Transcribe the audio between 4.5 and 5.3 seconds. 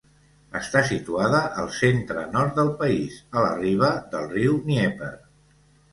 Dnièper.